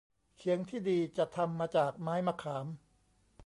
[0.37, 2.65] เขียงที่ดี จะทำมาจากไม้มะขาม